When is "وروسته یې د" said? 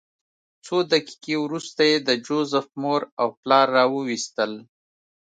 1.39-2.09